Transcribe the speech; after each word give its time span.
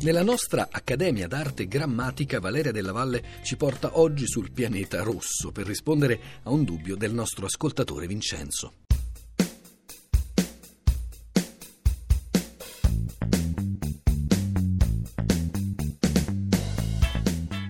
Nella 0.00 0.22
nostra 0.22 0.68
Accademia 0.70 1.26
d'Arte 1.26 1.66
Grammatica 1.66 2.38
Valeria 2.38 2.70
della 2.70 2.92
Valle 2.92 3.40
ci 3.42 3.56
porta 3.56 3.98
oggi 3.98 4.28
sul 4.28 4.52
pianeta 4.52 5.02
rosso 5.02 5.50
per 5.50 5.66
rispondere 5.66 6.20
a 6.44 6.50
un 6.50 6.62
dubbio 6.62 6.94
del 6.94 7.12
nostro 7.12 7.46
ascoltatore 7.46 8.06
Vincenzo. 8.06 8.87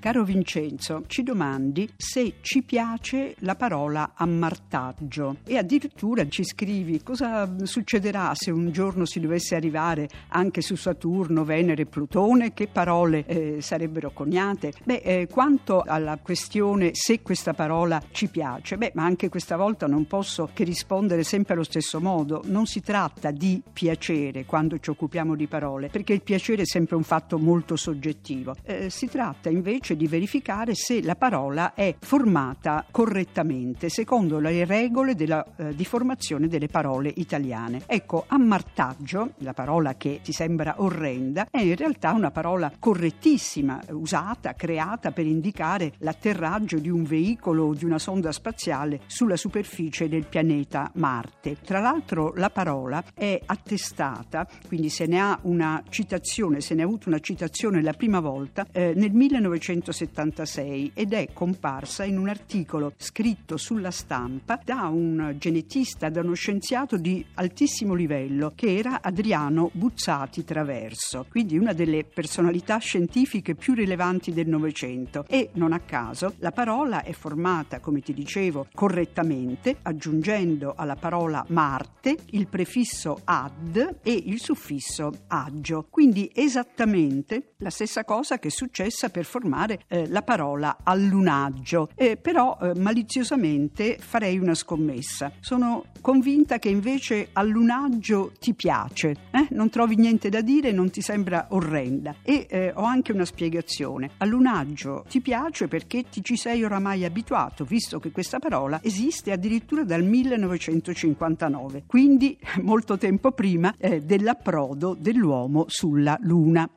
Caro 0.08 0.24
Vincenzo, 0.24 1.02
ci 1.06 1.22
domandi 1.22 1.86
se 1.94 2.36
ci 2.40 2.62
piace 2.62 3.34
la 3.40 3.56
parola 3.56 4.12
ammartaggio 4.14 5.36
e 5.44 5.58
addirittura 5.58 6.26
ci 6.28 6.44
scrivi 6.44 7.02
cosa 7.02 7.54
succederà 7.64 8.32
se 8.34 8.50
un 8.50 8.72
giorno 8.72 9.04
si 9.04 9.20
dovesse 9.20 9.54
arrivare 9.54 10.08
anche 10.28 10.62
su 10.62 10.76
Saturno, 10.76 11.44
Venere 11.44 11.82
e 11.82 11.84
Plutone, 11.84 12.54
che 12.54 12.68
parole 12.68 13.26
eh, 13.26 13.60
sarebbero 13.60 14.10
coniate? 14.10 14.72
Beh, 14.82 15.02
eh, 15.04 15.28
quanto 15.30 15.82
alla 15.82 16.16
questione 16.16 16.92
se 16.94 17.20
questa 17.20 17.52
parola 17.52 18.00
ci 18.10 18.28
piace, 18.28 18.78
beh, 18.78 18.92
ma 18.94 19.04
anche 19.04 19.28
questa 19.28 19.56
volta 19.56 19.86
non 19.86 20.06
posso 20.06 20.48
che 20.54 20.64
rispondere 20.64 21.22
sempre 21.22 21.52
allo 21.52 21.64
stesso 21.64 22.00
modo. 22.00 22.40
Non 22.46 22.64
si 22.64 22.80
tratta 22.80 23.30
di 23.30 23.60
piacere 23.70 24.46
quando 24.46 24.78
ci 24.78 24.88
occupiamo 24.88 25.36
di 25.36 25.46
parole, 25.46 25.88
perché 25.88 26.14
il 26.14 26.22
piacere 26.22 26.62
è 26.62 26.66
sempre 26.66 26.96
un 26.96 27.02
fatto 27.02 27.38
molto 27.38 27.76
soggettivo. 27.76 28.54
Eh, 28.62 28.88
si 28.88 29.06
tratta 29.06 29.50
invece 29.50 29.96
di 29.98 30.06
verificare 30.06 30.74
se 30.74 31.02
la 31.02 31.16
parola 31.16 31.74
è 31.74 31.94
formata 31.98 32.86
correttamente 32.90 33.90
secondo 33.90 34.38
le 34.38 34.64
regole 34.64 35.14
della, 35.14 35.44
eh, 35.56 35.74
di 35.74 35.84
formazione 35.84 36.46
delle 36.48 36.68
parole 36.68 37.12
italiane. 37.16 37.82
Ecco, 37.84 38.24
ammartaggio, 38.26 39.32
la 39.38 39.52
parola 39.52 39.96
che 39.96 40.20
ti 40.22 40.32
sembra 40.32 40.76
orrenda, 40.78 41.48
è 41.50 41.60
in 41.60 41.76
realtà 41.76 42.12
una 42.12 42.30
parola 42.30 42.72
correttissima, 42.78 43.80
usata, 43.90 44.54
creata 44.54 45.10
per 45.10 45.26
indicare 45.26 45.92
l'atterraggio 45.98 46.78
di 46.78 46.88
un 46.88 47.02
veicolo 47.02 47.64
o 47.64 47.74
di 47.74 47.84
una 47.84 47.98
sonda 47.98 48.30
spaziale 48.30 49.00
sulla 49.06 49.36
superficie 49.36 50.08
del 50.08 50.26
pianeta 50.26 50.90
Marte. 50.94 51.56
Tra 51.64 51.80
l'altro 51.80 52.32
la 52.36 52.50
parola 52.50 53.02
è 53.12 53.40
attestata, 53.44 54.46
quindi 54.68 54.88
se 54.90 55.06
ne 55.06 55.20
ha 55.20 55.38
una 55.42 55.82
citazione, 55.88 56.60
se 56.60 56.74
ne 56.74 56.82
ha 56.82 56.84
avuto 56.84 57.08
una 57.08 57.18
citazione 57.18 57.82
la 57.82 57.92
prima 57.92 58.20
volta 58.20 58.64
eh, 58.70 58.92
nel 58.94 59.12
1900 59.12 59.87
1976 59.92 60.92
ed 60.94 61.12
è 61.12 61.28
comparsa 61.32 62.04
in 62.04 62.18
un 62.18 62.28
articolo 62.28 62.92
scritto 62.96 63.56
sulla 63.56 63.90
stampa 63.90 64.60
da 64.64 64.86
un 64.86 65.34
genetista, 65.38 66.08
da 66.08 66.20
uno 66.20 66.34
scienziato 66.34 66.96
di 66.96 67.24
altissimo 67.34 67.94
livello 67.94 68.52
che 68.54 68.76
era 68.76 69.00
Adriano 69.02 69.70
Buzzati 69.72 70.44
Traverso, 70.44 71.26
quindi 71.28 71.56
una 71.56 71.72
delle 71.72 72.04
personalità 72.04 72.78
scientifiche 72.78 73.54
più 73.54 73.74
rilevanti 73.74 74.32
del 74.32 74.48
Novecento. 74.48 75.24
E 75.28 75.50
non 75.54 75.72
a 75.72 75.80
caso 75.80 76.34
la 76.38 76.52
parola 76.52 77.02
è 77.02 77.12
formata, 77.12 77.80
come 77.80 78.00
ti 78.00 78.12
dicevo, 78.12 78.66
correttamente 78.74 79.76
aggiungendo 79.82 80.74
alla 80.76 80.96
parola 80.96 81.44
Marte 81.48 82.16
il 82.30 82.48
prefisso 82.48 83.20
ad 83.24 83.98
e 84.02 84.22
il 84.26 84.40
suffisso 84.40 85.10
agio, 85.28 85.86
quindi 85.90 86.30
esattamente 86.34 87.54
la 87.58 87.70
stessa 87.70 88.04
cosa 88.04 88.38
che 88.38 88.48
è 88.48 88.50
successa 88.50 89.08
per 89.08 89.24
formare 89.24 89.67
eh, 89.88 90.08
la 90.08 90.22
parola 90.22 90.78
allunaggio, 90.82 91.88
eh, 91.94 92.16
però 92.16 92.58
eh, 92.60 92.74
maliziosamente 92.74 93.98
farei 94.00 94.38
una 94.38 94.54
scommessa. 94.54 95.32
Sono 95.40 95.86
convinta 96.00 96.58
che 96.58 96.68
invece 96.68 97.28
allunaggio 97.32 98.32
ti 98.38 98.54
piace, 98.54 99.16
eh? 99.30 99.48
non 99.50 99.68
trovi 99.68 99.96
niente 99.96 100.28
da 100.28 100.40
dire, 100.40 100.72
non 100.72 100.90
ti 100.90 101.00
sembra 101.00 101.46
orrenda 101.50 102.16
e 102.22 102.46
eh, 102.48 102.72
ho 102.74 102.82
anche 102.82 103.12
una 103.12 103.24
spiegazione. 103.24 104.10
Allunaggio 104.18 105.04
ti 105.08 105.20
piace 105.20 105.68
perché 105.68 106.04
ti 106.08 106.22
ci 106.22 106.36
sei 106.36 106.64
oramai 106.64 107.04
abituato, 107.04 107.64
visto 107.64 107.98
che 107.98 108.10
questa 108.10 108.38
parola 108.38 108.80
esiste 108.82 109.32
addirittura 109.32 109.84
dal 109.84 110.04
1959, 110.04 111.84
quindi 111.86 112.38
molto 112.62 112.98
tempo 112.98 113.32
prima 113.32 113.74
eh, 113.78 114.00
dell'approdo 114.00 114.96
dell'uomo 114.98 115.64
sulla 115.68 116.16
Luna. 116.20 116.68